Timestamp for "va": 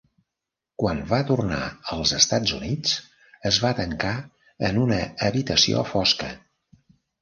1.11-1.19, 3.67-3.75